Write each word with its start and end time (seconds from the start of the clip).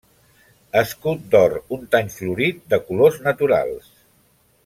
Escut 0.79 1.27
d'or, 1.35 1.53
un 1.77 1.83
tany 1.95 2.09
florit, 2.17 2.63
de 2.75 2.81
colors 2.89 3.21
naturals. 3.29 3.93